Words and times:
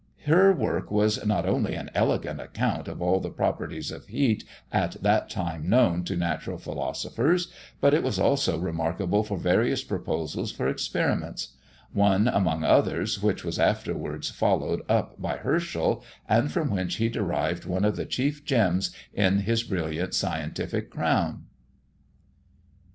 Her 0.25 0.51
work 0.51 0.89
was 0.89 1.23
not 1.27 1.45
only 1.47 1.75
an 1.75 1.91
elegant 1.93 2.39
account 2.41 2.87
of 2.87 3.03
all 3.03 3.19
the 3.19 3.29
properties 3.29 3.91
of 3.91 4.07
heat 4.07 4.43
at 4.71 4.93
that 5.03 5.29
time 5.29 5.69
known 5.69 6.03
to 6.05 6.15
natural 6.17 6.57
philosophers, 6.57 7.53
but 7.79 7.93
it 7.93 8.01
was 8.01 8.17
also 8.17 8.57
remarkable 8.57 9.23
for 9.23 9.37
various 9.37 9.83
proposals 9.83 10.51
for 10.51 10.67
experiments; 10.67 11.49
one, 11.93 12.27
among 12.27 12.63
others, 12.63 13.21
which 13.21 13.43
was 13.43 13.59
afterwards 13.59 14.31
followed 14.31 14.81
up 14.89 15.21
by 15.21 15.37
Herschel, 15.37 16.03
and 16.27 16.51
from 16.51 16.71
which 16.71 16.95
he 16.95 17.07
derived 17.07 17.65
one 17.65 17.85
of 17.85 17.95
the 17.95 18.05
chief 18.07 18.43
gems 18.43 18.89
in 19.13 19.41
his 19.41 19.61
brilliant 19.61 20.15
scientific 20.15 20.89
crown. 20.89 21.43